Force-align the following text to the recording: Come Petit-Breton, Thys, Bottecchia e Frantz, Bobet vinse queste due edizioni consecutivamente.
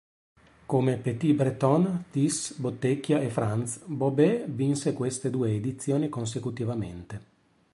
Come 0.65 0.97
Petit-Breton, 0.97 2.05
Thys, 2.09 2.55
Bottecchia 2.57 3.19
e 3.21 3.29
Frantz, 3.29 3.81
Bobet 3.85 4.49
vinse 4.49 4.93
queste 4.93 5.29
due 5.29 5.53
edizioni 5.53 6.09
consecutivamente. 6.09 7.21